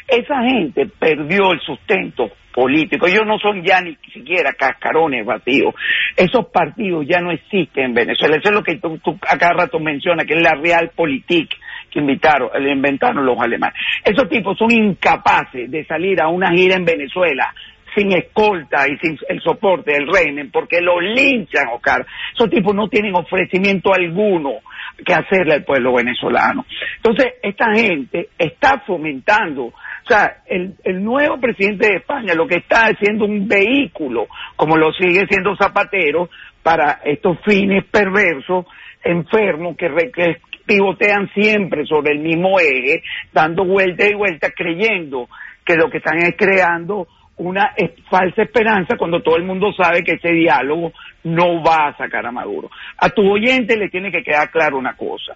Esa 0.07 0.41
gente 0.41 0.87
perdió 0.87 1.51
el 1.51 1.59
sustento 1.59 2.31
político. 2.53 3.07
Ellos 3.07 3.25
no 3.25 3.37
son 3.39 3.63
ya 3.63 3.81
ni 3.81 3.95
siquiera 4.11 4.53
cascarones 4.53 5.25
vacíos. 5.25 5.75
Esos 6.15 6.47
partidos 6.47 7.05
ya 7.07 7.19
no 7.19 7.31
existen 7.31 7.85
en 7.85 7.93
Venezuela. 7.93 8.37
Eso 8.37 8.49
es 8.49 8.55
lo 8.55 8.63
que 8.63 8.77
tú, 8.77 8.99
a 9.27 9.37
cada 9.37 9.53
rato 9.53 9.79
mencionas, 9.79 10.25
que 10.25 10.33
es 10.33 10.41
la 10.41 10.55
realpolitik 10.55 11.49
que 11.91 11.99
invitaron, 11.99 12.49
inventaron 12.67 13.25
los 13.25 13.39
alemanes. 13.39 13.75
Esos 14.03 14.27
tipos 14.29 14.57
son 14.57 14.71
incapaces 14.71 15.69
de 15.69 15.85
salir 15.85 16.21
a 16.21 16.27
una 16.27 16.49
gira 16.51 16.75
en 16.75 16.85
Venezuela 16.85 17.53
sin 17.95 18.11
escolta 18.13 18.87
y 18.87 18.97
sin 18.97 19.17
el 19.27 19.41
soporte 19.41 19.93
del 19.93 20.07
régimen, 20.07 20.51
porque 20.51 20.81
los 20.81 21.01
linchan, 21.01 21.67
Oscar. 21.73 22.05
Esos 22.33 22.49
tipos 22.49 22.73
no 22.73 22.87
tienen 22.87 23.15
ofrecimiento 23.15 23.93
alguno 23.93 24.59
que 25.05 25.13
hacerle 25.13 25.55
al 25.55 25.63
pueblo 25.63 25.93
venezolano. 25.93 26.65
Entonces, 26.97 27.33
esta 27.41 27.73
gente 27.73 28.29
está 28.37 28.79
fomentando, 28.85 29.65
o 29.65 30.07
sea, 30.07 30.43
el, 30.45 30.75
el 30.83 31.03
nuevo 31.03 31.39
presidente 31.39 31.87
de 31.87 31.97
España 31.97 32.33
lo 32.35 32.47
que 32.47 32.57
está 32.57 32.85
haciendo 32.85 33.25
un 33.25 33.47
vehículo, 33.47 34.27
como 34.55 34.77
lo 34.77 34.91
sigue 34.93 35.25
siendo 35.29 35.55
Zapatero, 35.55 36.29
para 36.61 37.01
estos 37.03 37.37
fines 37.45 37.83
perversos, 37.85 38.65
enfermos, 39.03 39.75
que, 39.75 39.89
que 40.13 40.37
pivotean 40.65 41.29
siempre 41.33 41.85
sobre 41.85 42.13
el 42.13 42.19
mismo 42.19 42.59
eje, 42.59 43.03
dando 43.33 43.65
vuelta 43.65 44.07
y 44.07 44.13
vuelta, 44.13 44.51
creyendo 44.55 45.27
que 45.65 45.75
lo 45.75 45.89
que 45.89 45.97
están 45.97 46.17
es 46.17 46.35
creando 46.37 47.07
una 47.37 47.73
falsa 48.09 48.43
esperanza 48.43 48.95
cuando 48.97 49.21
todo 49.21 49.37
el 49.37 49.43
mundo 49.43 49.73
sabe 49.73 50.03
que 50.03 50.13
ese 50.13 50.29
diálogo 50.29 50.93
no 51.23 51.63
va 51.63 51.87
a 51.87 51.97
sacar 51.97 52.25
a 52.25 52.31
Maduro. 52.31 52.69
A 52.97 53.09
tu 53.09 53.21
oyente 53.29 53.77
le 53.77 53.89
tiene 53.89 54.11
que 54.11 54.23
quedar 54.23 54.51
claro 54.51 54.77
una 54.77 54.95
cosa. 54.95 55.35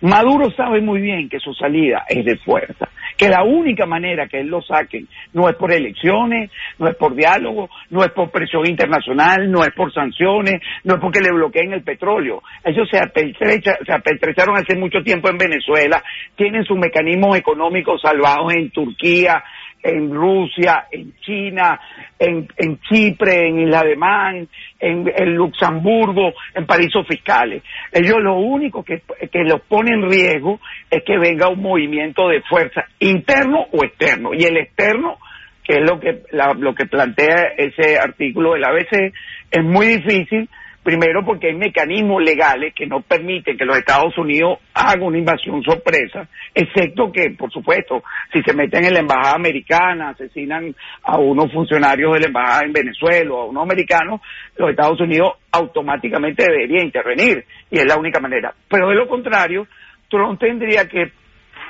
Maduro 0.00 0.50
sabe 0.50 0.80
muy 0.80 1.00
bien 1.00 1.28
que 1.28 1.38
su 1.38 1.54
salida 1.54 2.04
es 2.08 2.24
de 2.24 2.36
fuerza, 2.36 2.88
que 3.16 3.28
la 3.28 3.42
única 3.42 3.86
manera 3.86 4.28
que 4.28 4.40
él 4.40 4.48
lo 4.48 4.60
saquen 4.60 5.08
no 5.32 5.48
es 5.48 5.56
por 5.56 5.72
elecciones, 5.72 6.50
no 6.78 6.88
es 6.88 6.96
por 6.96 7.14
diálogo, 7.14 7.70
no 7.90 8.04
es 8.04 8.10
por 8.10 8.30
presión 8.30 8.66
internacional, 8.68 9.50
no 9.50 9.62
es 9.62 9.72
por 9.72 9.92
sanciones, 9.94 10.60
no 10.82 10.96
es 10.96 11.00
porque 11.00 11.20
le 11.20 11.32
bloqueen 11.32 11.72
el 11.72 11.82
petróleo. 11.82 12.42
Ellos 12.64 12.88
se, 12.90 12.98
se 12.98 13.92
apertrecharon 13.92 14.56
hace 14.56 14.76
mucho 14.76 15.02
tiempo 15.02 15.30
en 15.30 15.38
Venezuela, 15.38 16.02
tienen 16.36 16.64
sus 16.64 16.76
mecanismos 16.76 17.38
económicos 17.38 18.02
salvados 18.02 18.52
en 18.54 18.70
Turquía, 18.70 19.42
en 19.84 20.12
Rusia, 20.12 20.86
en 20.90 21.14
China, 21.20 21.78
en, 22.18 22.48
Chipre, 22.88 23.48
en 23.48 23.60
Isla 23.60 23.82
de 23.82 23.96
Man, 23.96 24.48
en, 24.80 25.34
Luxemburgo, 25.34 26.32
en 26.54 26.66
paraísos 26.66 27.06
fiscales. 27.06 27.62
Ellos 27.92 28.16
lo 28.20 28.38
único 28.38 28.82
que, 28.82 29.02
que 29.30 29.44
los 29.44 29.60
pone 29.62 29.94
en 29.94 30.10
riesgo 30.10 30.58
es 30.90 31.04
que 31.04 31.18
venga 31.18 31.48
un 31.48 31.60
movimiento 31.60 32.28
de 32.28 32.40
fuerza 32.42 32.86
interno 32.98 33.66
o 33.72 33.84
externo. 33.84 34.32
Y 34.32 34.44
el 34.44 34.56
externo, 34.56 35.18
que 35.62 35.74
es 35.74 35.82
lo 35.82 36.00
que, 36.00 36.22
lo 36.32 36.74
que 36.74 36.86
plantea 36.86 37.52
ese 37.58 37.98
artículo 37.98 38.54
del 38.54 38.64
ABC, 38.64 39.12
es 39.50 39.62
muy 39.62 39.98
difícil 39.98 40.48
Primero 40.84 41.24
porque 41.24 41.46
hay 41.46 41.54
mecanismos 41.54 42.22
legales 42.22 42.74
que 42.74 42.86
no 42.86 43.00
permiten 43.00 43.56
que 43.56 43.64
los 43.64 43.78
Estados 43.78 44.16
Unidos 44.18 44.58
hagan 44.74 45.02
una 45.02 45.16
invasión 45.16 45.62
sorpresa, 45.62 46.28
excepto 46.54 47.10
que, 47.10 47.30
por 47.30 47.50
supuesto, 47.50 48.02
si 48.30 48.42
se 48.42 48.52
meten 48.52 48.84
en 48.84 48.92
la 48.92 49.00
embajada 49.00 49.34
americana, 49.34 50.10
asesinan 50.10 50.74
a 51.02 51.18
unos 51.18 51.50
funcionarios 51.50 52.12
de 52.12 52.20
la 52.20 52.26
embajada 52.26 52.66
en 52.66 52.72
Venezuela 52.74 53.32
o 53.32 53.40
a 53.40 53.46
unos 53.46 53.62
americanos, 53.62 54.20
los 54.58 54.68
Estados 54.68 55.00
Unidos 55.00 55.30
automáticamente 55.52 56.44
debería 56.44 56.82
intervenir 56.82 57.46
y 57.70 57.78
es 57.78 57.86
la 57.86 57.96
única 57.96 58.20
manera. 58.20 58.52
Pero 58.68 58.90
de 58.90 58.94
lo 58.94 59.08
contrario, 59.08 59.66
Trump 60.10 60.38
tendría 60.38 60.86
que 60.86 61.12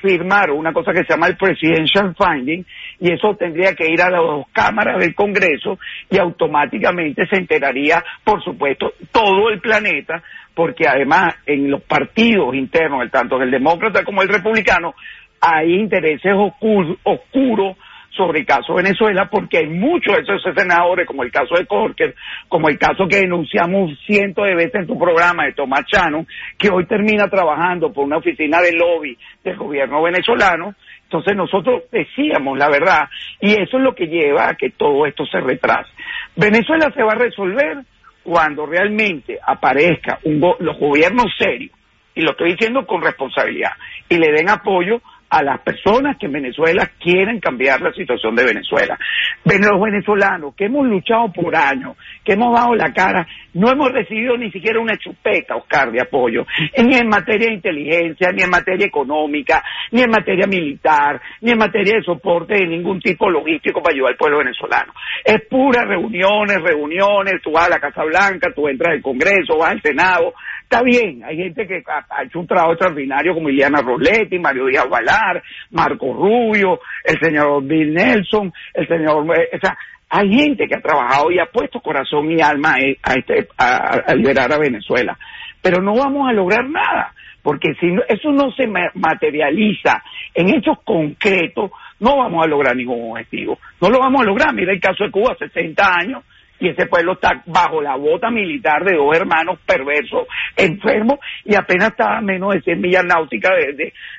firmar 0.04 0.50
una 0.50 0.74
cosa 0.74 0.92
que 0.92 1.04
se 1.04 1.14
llama 1.14 1.28
el 1.28 1.36
Presidential 1.36 2.14
Finding 2.14 2.64
y 3.00 3.12
eso 3.12 3.34
tendría 3.36 3.74
que 3.74 3.90
ir 3.90 4.02
a 4.02 4.10
las 4.10 4.20
dos 4.20 4.46
cámaras 4.52 4.98
del 4.98 5.14
Congreso 5.14 5.78
y 6.10 6.18
automáticamente 6.18 7.26
se 7.26 7.36
enteraría, 7.36 8.04
por 8.22 8.44
supuesto, 8.44 8.92
todo 9.10 9.48
el 9.48 9.60
planeta, 9.60 10.22
porque 10.54 10.86
además 10.86 11.34
en 11.46 11.70
los 11.70 11.82
partidos 11.82 12.54
internos, 12.54 13.10
tanto 13.10 13.40
el 13.40 13.50
demócrata 13.50 14.04
como 14.04 14.20
el 14.20 14.28
republicano, 14.28 14.94
hay 15.40 15.74
intereses 15.74 16.32
oscuros 16.34 17.76
sobre 18.16 18.40
el 18.40 18.46
caso 18.46 18.74
Venezuela 18.74 19.28
porque 19.30 19.58
hay 19.58 19.66
muchos 19.66 20.16
de 20.16 20.22
esos 20.22 20.42
senadores, 20.54 21.06
como 21.06 21.22
el 21.22 21.30
caso 21.30 21.54
de 21.56 21.66
Corker, 21.66 22.14
como 22.48 22.68
el 22.68 22.78
caso 22.78 23.06
que 23.08 23.16
denunciamos 23.16 23.90
cientos 24.06 24.46
de 24.46 24.54
veces 24.54 24.74
en 24.76 24.86
tu 24.86 24.98
programa 24.98 25.44
de 25.44 25.52
Tomás 25.52 25.84
Chano, 25.86 26.26
que 26.58 26.70
hoy 26.70 26.86
termina 26.86 27.28
trabajando 27.28 27.92
por 27.92 28.04
una 28.04 28.18
oficina 28.18 28.60
de 28.60 28.72
lobby 28.72 29.16
del 29.42 29.56
gobierno 29.56 30.02
venezolano. 30.02 30.74
Entonces 31.04 31.36
nosotros 31.36 31.84
decíamos 31.90 32.58
la 32.58 32.68
verdad 32.68 33.08
y 33.40 33.52
eso 33.52 33.76
es 33.76 33.82
lo 33.82 33.94
que 33.94 34.06
lleva 34.06 34.48
a 34.48 34.54
que 34.54 34.70
todo 34.70 35.06
esto 35.06 35.26
se 35.26 35.40
retrase. 35.40 35.90
Venezuela 36.36 36.90
se 36.94 37.02
va 37.02 37.12
a 37.12 37.16
resolver 37.16 37.78
cuando 38.22 38.64
realmente 38.66 39.38
aparezca 39.46 40.18
un 40.24 40.40
los 40.40 40.78
gobiernos 40.78 41.26
serios, 41.38 41.72
y 42.14 42.22
lo 42.22 42.30
estoy 42.30 42.52
diciendo 42.52 42.86
con 42.86 43.02
responsabilidad, 43.02 43.72
y 44.08 44.16
le 44.16 44.32
den 44.32 44.48
apoyo 44.48 45.02
a 45.34 45.42
las 45.42 45.60
personas 45.62 46.16
que 46.16 46.26
en 46.26 46.32
Venezuela 46.32 46.88
quieren 47.00 47.40
cambiar 47.40 47.80
la 47.80 47.92
situación 47.92 48.36
de 48.36 48.44
Venezuela. 48.44 48.96
Los 49.44 49.80
venezolanos 49.80 50.54
que 50.54 50.66
hemos 50.66 50.86
luchado 50.86 51.32
por 51.32 51.56
años, 51.56 51.96
que 52.24 52.34
hemos 52.34 52.54
dado 52.54 52.76
la 52.76 52.92
cara, 52.92 53.26
no 53.54 53.68
hemos 53.68 53.90
recibido 53.90 54.36
ni 54.36 54.52
siquiera 54.52 54.78
una 54.78 54.96
chupeta, 54.96 55.56
Oscar, 55.56 55.90
de 55.90 56.00
apoyo, 56.00 56.46
ni 56.78 56.96
en 56.96 57.08
materia 57.08 57.48
de 57.48 57.54
inteligencia, 57.54 58.30
ni 58.30 58.42
en 58.42 58.50
materia 58.50 58.86
económica, 58.86 59.64
ni 59.90 60.02
en 60.02 60.10
materia 60.10 60.46
militar, 60.46 61.20
ni 61.40 61.50
en 61.50 61.58
materia 61.58 61.96
de 61.96 62.04
soporte 62.04 62.54
de 62.54 62.68
ningún 62.68 63.00
tipo 63.00 63.28
logístico 63.28 63.82
para 63.82 63.94
ayudar 63.94 64.12
al 64.12 64.16
pueblo 64.16 64.38
venezolano. 64.38 64.92
Es 65.24 65.42
pura 65.48 65.84
reuniones, 65.84 66.62
reuniones, 66.62 67.42
tú 67.42 67.50
vas 67.50 67.66
a 67.66 67.70
la 67.70 67.80
Casa 67.80 68.04
Blanca, 68.04 68.52
tú 68.54 68.68
entras 68.68 68.94
al 68.94 69.02
Congreso, 69.02 69.58
vas 69.58 69.72
al 69.72 69.82
Senado, 69.82 70.32
Está 70.74 70.82
bien, 70.82 71.22
hay 71.22 71.36
gente 71.36 71.68
que 71.68 71.84
ha, 71.86 72.24
hecho 72.24 72.40
un 72.40 72.48
trabajo 72.48 72.72
extraordinario 72.72 73.32
como 73.32 73.48
Iliana 73.48 73.80
Roletti, 73.80 74.40
Mario 74.40 74.66
Díaz 74.66 74.88
Valar, 74.88 75.40
Marco 75.70 76.12
Rubio, 76.12 76.80
el 77.04 77.16
señor 77.20 77.62
Bill 77.62 77.94
Nelson, 77.94 78.52
el 78.74 78.88
señor... 78.88 79.24
Eh, 79.38 79.50
o 79.54 79.58
sea, 79.60 79.78
hay 80.10 80.28
gente 80.32 80.66
que 80.66 80.74
ha 80.76 80.82
trabajado 80.82 81.30
y 81.30 81.38
ha 81.38 81.46
puesto 81.46 81.78
corazón 81.78 82.28
y 82.32 82.40
alma 82.40 82.74
a, 83.04 83.14
este, 83.14 83.46
a, 83.56 84.14
liberar 84.16 84.52
a 84.52 84.58
Venezuela. 84.58 85.16
Pero 85.62 85.80
no 85.80 85.94
vamos 85.94 86.28
a 86.28 86.32
lograr 86.32 86.68
nada, 86.68 87.14
porque 87.40 87.74
si 87.78 87.94
eso 88.08 88.32
no 88.32 88.50
se 88.50 88.66
materializa 88.66 90.02
en 90.34 90.56
hechos 90.56 90.78
concretos, 90.82 91.70
no 92.00 92.16
vamos 92.16 92.44
a 92.44 92.48
lograr 92.48 92.74
ningún 92.74 93.12
objetivo. 93.12 93.60
No 93.80 93.90
lo 93.90 94.00
vamos 94.00 94.22
a 94.22 94.24
lograr. 94.24 94.52
Mira 94.52 94.72
el 94.72 94.80
caso 94.80 95.04
de 95.04 95.12
Cuba, 95.12 95.36
60 95.38 95.94
años, 96.00 96.24
y 96.60 96.68
ese 96.68 96.86
pueblo 96.86 97.12
está 97.14 97.42
bajo 97.46 97.82
la 97.82 97.96
bota 97.96 98.30
militar 98.30 98.84
de 98.84 98.96
dos 98.96 99.14
hermanos 99.16 99.58
perversos, 99.66 100.26
enfermos, 100.56 101.18
y 101.44 101.54
apenas 101.54 101.90
está 101.90 102.18
a 102.18 102.20
menos 102.20 102.54
de 102.54 102.62
100 102.62 102.80
millas 102.80 103.04
náuticas 103.04 103.52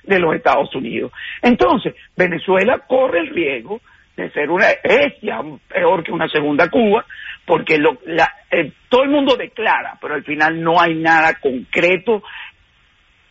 de, 0.03 0.19
los 0.19 0.35
Estados 0.35 0.73
Unidos. 0.75 1.11
Entonces, 1.41 1.95
Venezuela 2.15 2.79
corre 2.87 3.19
el 3.19 3.29
riesgo 3.29 3.81
de 4.15 4.31
ser 4.31 4.49
una, 4.49 4.69
es 4.83 5.13
ya 5.21 5.41
peor 5.67 6.03
que 6.03 6.11
una 6.11 6.29
segunda 6.29 6.69
Cuba, 6.69 7.05
porque 7.45 7.77
lo, 7.77 7.97
la, 8.05 8.31
eh, 8.49 8.71
todo 8.89 9.03
el 9.03 9.09
mundo 9.09 9.35
declara, 9.35 9.97
pero 10.01 10.15
al 10.15 10.23
final 10.23 10.61
no 10.61 10.79
hay 10.79 10.95
nada 10.95 11.35
concreto 11.35 12.23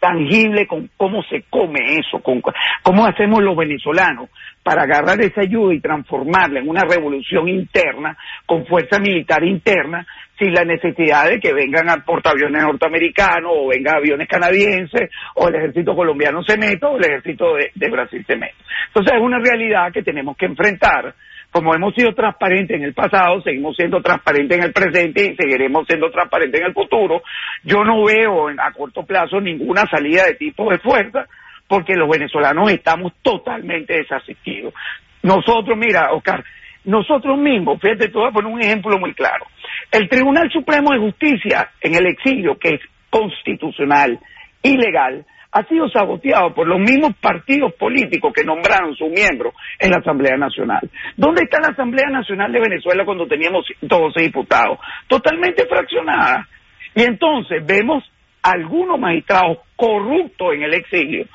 tangible 0.04 0.66
con 0.66 0.90
cómo 0.99 1.23
se 1.23 1.44
come 1.49 1.96
eso, 1.99 2.18
con 2.20 2.42
cómo 2.82 3.06
hacemos 3.06 3.42
los 3.42 3.56
venezolanos 3.56 4.28
para 4.62 4.82
agarrar 4.82 5.18
esa 5.23 5.40
ayuda 5.40 5.73
y 5.73 5.80
transformarla 5.80 6.61
en 6.61 6.68
una 6.68 6.82
revolución 6.82 7.49
interna 7.49 8.14
con 8.44 8.66
fuerza 8.66 8.99
militar 8.99 9.42
interna 9.44 10.06
sin 10.38 10.52
la 10.52 10.66
necesidad 10.66 11.30
de 11.30 11.40
que 11.40 11.54
vengan 11.54 11.88
a 11.88 12.04
portaaviones 12.04 12.64
norteamericanos 12.64 13.50
o 13.50 13.68
vengan 13.68 13.96
aviones 13.96 14.28
canadienses 14.28 15.08
o 15.37 15.49
el 15.49 15.54
ejército 15.54 15.96
colombiano 15.96 16.42
se 16.42 16.58
meta 16.58 16.88
o 16.88 16.99
el 16.99 17.04
ejército 17.06 17.54
de, 17.54 17.70
de 17.75 17.90
Brasil 17.90 18.23
se 18.26 18.37
meta. 18.37 18.56
Entonces 18.88 19.14
es 19.14 19.23
una 19.23 19.38
realidad 19.38 19.90
que 19.90 20.02
tenemos 20.02 20.37
que 20.37 20.44
enfrentar 20.44 21.14
como 21.54 21.73
hemos 21.73 21.94
sido 21.94 22.12
transparentes 22.14 22.76
en 22.76 22.82
el 22.82 22.94
pasado, 22.94 23.40
seguimos 23.42 23.76
siendo 23.76 24.02
transparentes 24.02 24.58
en 24.58 24.64
el 24.64 24.73
presente 24.73 25.25
y 25.25 25.37
seguiremos 25.37 25.87
siendo 25.87 26.11
transparentes 26.11 26.61
en 26.61 26.66
el 26.66 26.73
futuro. 26.73 27.23
Yo 27.62 27.84
no 27.84 28.02
veo 28.02 28.49
a 28.49 28.73
corto 28.73 29.04
plazo 29.04 29.40
ninguna 29.40 29.84
salida 29.88 30.25
de 30.25 30.34
tipo 30.34 30.68
de 30.68 30.80
fuerza 30.80 31.26
porque 31.68 31.94
los 31.94 32.08
venezolanos 32.08 32.73
estamos 32.73 33.12
totalmente 33.23 33.94
desasistidos. 33.94 34.75
Nosotros, 35.23 35.78
mira, 35.78 36.12
Oscar, 36.12 36.44
nosotros 36.87 37.38
mismos, 37.38 37.80
fíjate, 37.80 38.08
te 38.08 38.18
voy 38.18 38.30
a 38.30 38.32
poner 38.32 38.52
un 38.52 38.61
ejemplo 38.61 38.99
muy 38.99 39.14
claro. 39.14 39.46
El 39.92 40.08
Tribunal 40.08 40.50
Supremo 40.50 40.92
de 40.92 40.99
Justicia 40.99 41.70
en 41.80 41.94
el 41.94 42.06
exilio, 42.06 42.58
que 42.58 42.70
es 42.70 42.80
constitucional, 43.11 44.18
ilegal, 44.61 45.25
ha 45.54 45.62
sido 45.68 45.88
saboteado 45.88 46.52
por 46.52 46.66
los 46.66 46.80
mismos 46.80 47.14
partidos 47.20 47.73
políticos 47.75 48.32
que 48.34 48.42
nombraron 48.42 48.96
sus 48.96 49.08
miembros 49.08 49.54
en 49.78 49.92
la 49.92 49.99
Asamblea 49.99 50.37
Nacional. 50.37 50.80
¿Dónde 51.16 51.42
está 51.44 51.61
la 51.61 51.68
Asamblea 51.68 52.11
Nacional 52.11 52.52
de 52.52 52.58
Venezuela 52.58 53.04
cuando 53.04 53.28
teníamos 53.28 53.64
12 53.80 54.20
diputados? 54.20 54.80
Totalmente 55.06 55.64
fraccionada. 55.66 56.49
Y 56.96 57.02
entonces 57.02 57.64
vemos 57.64 58.02
algunos 58.42 58.99
magistrados 58.99 59.58
corruptos 59.76 60.54
en 60.54 60.64
el 60.64 60.75
exilio 60.75 61.26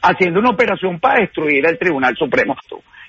haciendo 0.00 0.38
una 0.38 0.50
operación 0.50 1.00
para 1.00 1.22
destruir 1.22 1.66
el 1.66 1.76
Tribunal 1.76 2.14
Supremo 2.16 2.56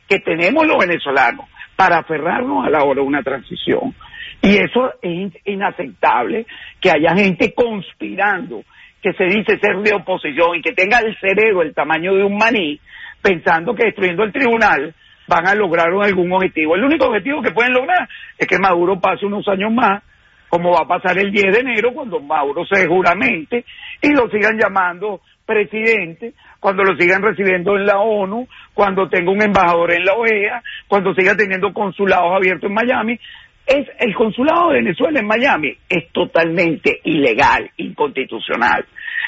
que 0.10 0.20
tenemos 0.20 0.66
los 0.66 0.80
venezolanos 0.80 1.46
para 1.76 2.00
aferrarnos 2.00 2.66
a 2.66 2.72
la 2.72 2.84
hora 2.84 3.02
de 3.02 3.08
una 3.08 3.22
transición. 3.22 3.94
Y 4.42 4.58
eso 4.58 4.94
es 5.04 5.34
inaceptable 5.46 6.48
que 6.82 6.90
haya 6.90 7.16
gente 7.16 7.54
conspirando 7.54 8.64
que 9.08 9.14
se 9.14 9.24
dice 9.26 9.58
ser 9.60 9.78
de 9.78 9.94
oposición 9.94 10.56
y 10.56 10.62
que 10.62 10.74
tenga 10.74 11.00
el 11.00 11.18
cerebro 11.20 11.62
el 11.62 11.74
tamaño 11.74 12.14
de 12.14 12.24
un 12.24 12.38
maní, 12.38 12.78
pensando 13.22 13.74
que 13.74 13.86
destruyendo 13.86 14.24
el 14.24 14.34
tribunal 14.34 14.94
van 15.28 15.48
a 15.48 15.56
lograr 15.56 15.88
algún 15.88 16.32
objetivo. 16.34 16.76
El 16.76 16.84
único 16.84 17.06
objetivo 17.06 17.42
que 17.42 17.52
pueden 17.52 17.74
lograr 17.74 18.08
es 18.38 18.48
que 18.48 18.60
Maduro 18.60 19.00
pase 19.00 19.26
unos 19.26 19.48
años 19.48 19.72
más, 19.72 20.04
como 20.50 20.72
va 20.72 20.82
a 20.82 20.88
pasar 20.88 21.18
el 21.18 21.32
10 21.32 21.54
de 21.54 21.60
enero, 21.60 21.94
cuando 21.94 22.20
Maduro 22.20 22.66
se 22.66 22.86
juramente, 22.86 23.64
y 24.02 24.10
lo 24.10 24.30
sigan 24.30 24.58
llamando 24.58 25.22
presidente, 25.46 26.34
cuando 26.60 26.84
lo 26.84 26.98
sigan 26.98 27.22
recibiendo 27.22 27.78
en 27.78 27.86
la 27.86 28.00
ONU, 28.00 28.46
cuando 28.74 29.08
tenga 29.08 29.32
un 29.32 29.42
embajador 29.42 29.94
en 29.94 30.04
la 30.04 30.14
OEA, 30.16 30.62
cuando 30.88 31.14
siga 31.14 31.36
teniendo 31.36 31.72
consulados 31.72 32.34
abiertos 32.36 32.70
en 32.70 32.74
Miami, 32.74 33.20
es 33.68 33.86
el 34.00 34.16
consulado 34.16 34.70
de 34.70 34.76
Venezuela 34.76 35.20
en 35.20 35.28
Miami 35.28 35.78
es 35.90 36.10
totalmente 36.14 37.02
ilegal, 37.04 37.70
inconstitucional. 37.76 38.86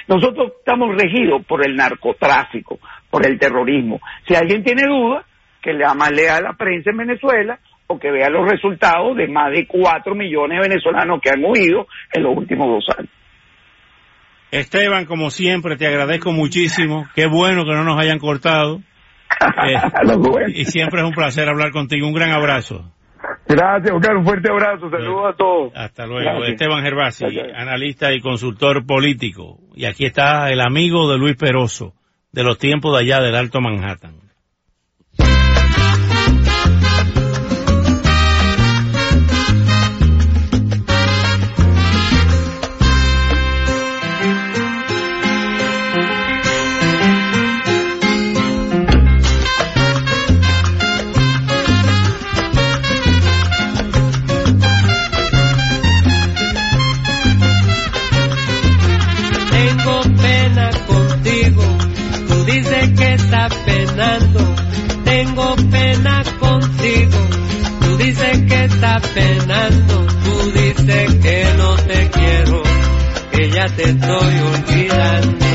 Nosotros 0.10 0.54
estamos 0.58 0.96
regidos 1.00 1.46
por 1.46 1.64
el 1.64 1.76
narcotráfico, 1.76 2.80
por 3.12 3.28
el 3.28 3.38
terrorismo. 3.38 4.02
Si 4.28 4.34
alguien 4.34 4.64
tiene 4.64 4.88
duda, 4.88 5.24
que 5.62 5.72
le 5.72 5.86
lea 6.16 6.38
a 6.38 6.42
la 6.42 6.54
prensa 6.54 6.90
en 6.90 6.98
Venezuela 6.98 7.60
o 7.86 8.00
que 8.00 8.10
vea 8.10 8.28
los 8.30 8.50
resultados 8.50 9.16
de 9.16 9.28
más 9.28 9.52
de 9.52 9.68
cuatro 9.68 10.16
millones 10.16 10.58
de 10.58 10.68
venezolanos 10.68 11.22
que 11.22 11.30
han 11.30 11.44
huido 11.46 11.86
en 12.12 12.24
los 12.24 12.36
últimos 12.36 12.68
dos 12.68 12.98
años. 12.98 13.12
Esteban, 14.50 15.06
como 15.06 15.30
siempre, 15.30 15.78
te 15.78 15.86
agradezco 15.86 16.32
muchísimo. 16.32 17.08
Qué 17.14 17.28
bueno 17.28 17.64
que 17.66 17.74
no 17.74 17.84
nos 17.84 18.00
hayan 18.00 18.20
cortado. 18.20 18.82
Eh, 19.40 19.78
y 20.56 20.66
siempre 20.66 21.02
es 21.02 21.08
un 21.08 21.14
placer 21.14 21.48
hablar 21.48 21.72
contigo. 21.72 22.08
Un 22.08 22.14
gran 22.14 22.32
abrazo. 22.32 22.92
Gracias, 23.50 23.96
Oscar. 23.96 24.16
Un 24.16 24.24
fuerte 24.24 24.50
abrazo. 24.52 24.92
Saludos 24.92 25.34
a 25.34 25.36
todos. 25.36 25.72
Hasta 25.76 26.06
luego. 26.06 26.46
Esteban 26.46 26.84
Gervasi, 26.84 27.26
analista 27.56 28.14
y 28.14 28.22
consultor 28.22 28.86
político. 28.86 29.58
Y 29.74 29.86
aquí 29.86 30.06
está 30.06 30.50
el 30.52 30.62
amigo 30.62 31.12
de 31.12 31.18
Luis 31.18 31.36
Peroso, 31.36 31.96
de 32.32 32.44
los 32.44 32.60
tiempos 32.60 32.94
de 32.94 33.04
allá 33.04 33.22
del 33.22 33.36
Alto 33.36 33.60
Manhattan. 33.60 34.29
Tú 70.24 70.52
dices 70.52 71.16
que 71.16 71.54
no 71.58 71.76
te 71.76 72.10
quiero, 72.10 72.64
que 73.32 73.50
ya 73.52 73.66
te 73.68 73.84
estoy 73.84 74.34
olvidando. 74.54 75.46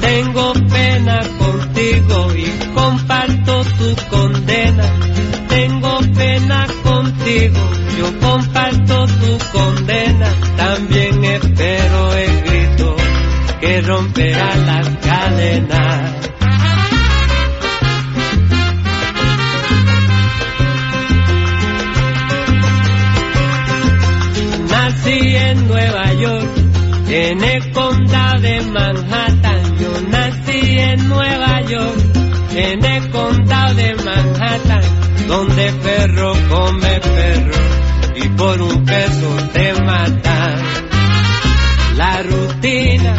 Tengo 0.00 0.52
pena 0.70 1.20
contigo 1.38 2.34
y 2.34 2.74
comparto 2.74 3.64
tu 3.64 3.96
condena. 4.10 4.86
Tengo 5.48 5.98
pena 6.16 6.66
contigo, 6.82 7.60
yo 7.98 8.20
comparto 8.20 9.06
tu 9.06 9.38
condena 9.52 9.81
romperá 13.86 14.56
las 14.56 14.88
cadenas. 14.98 16.12
Nací 24.70 25.36
en 25.36 25.68
Nueva 25.68 26.12
York, 26.14 26.50
en 27.08 27.44
el 27.44 27.72
condado 27.72 28.40
de 28.40 28.60
Manhattan. 28.62 29.78
Yo 29.78 29.92
nací 30.08 30.78
en 30.78 31.08
Nueva 31.08 31.60
York, 31.62 31.98
en 32.54 32.84
el 32.84 33.10
condado 33.10 33.74
de 33.74 33.94
Manhattan, 33.96 34.82
donde 35.28 35.72
perro 35.82 36.32
come 36.48 37.00
perro 37.00 37.58
y 38.14 38.28
por 38.28 38.62
un 38.62 38.84
peso 38.84 39.36
te 39.52 39.74
matan. 39.82 40.61
La 42.02 42.20
rutina 42.20 43.14